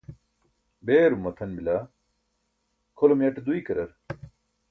[0.85, 1.75] beerum matʰan bila
[2.97, 3.89] kʰolum yaṭe duykarar?